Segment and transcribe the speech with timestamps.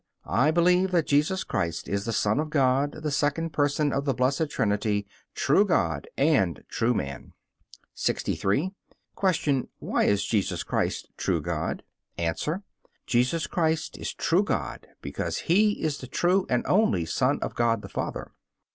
[0.25, 4.15] I believe that Jesus Christ is the Son of God, the second Person of the
[4.15, 7.33] Blessed Trinity, true God and true man.
[7.93, 8.71] 63.
[9.15, 9.69] Q.
[9.77, 11.83] Why is Jesus Christ true God?
[12.17, 12.33] A.
[13.05, 17.83] Jesus Christ is true God because He is the true and only Son of God
[17.83, 18.31] the Father.